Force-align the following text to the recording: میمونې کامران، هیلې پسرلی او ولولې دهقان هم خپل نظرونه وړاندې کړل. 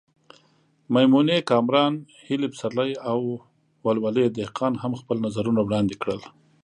میمونې 0.93 1.37
کامران، 1.51 1.93
هیلې 2.25 2.47
پسرلی 2.53 2.91
او 3.11 3.19
ولولې 3.85 4.25
دهقان 4.37 4.73
هم 4.83 4.93
خپل 5.01 5.17
نظرونه 5.25 5.61
وړاندې 5.63 5.95
کړل. 6.01 6.21